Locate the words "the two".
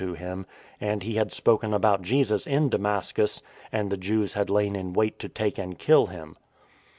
0.01-0.13